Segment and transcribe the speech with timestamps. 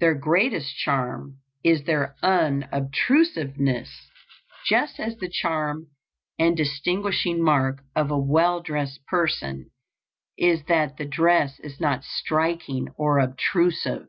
[0.00, 4.10] Their greatest charm is their unobtrusiveness,
[4.66, 5.86] just as the charm
[6.40, 9.70] and distinguishing mark of a well dressed person
[10.36, 14.08] is that the dress is not striking or obtrusive.